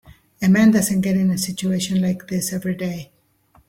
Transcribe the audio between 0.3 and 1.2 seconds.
A man doesn't get